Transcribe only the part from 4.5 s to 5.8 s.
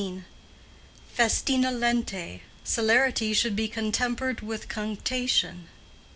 cunctation."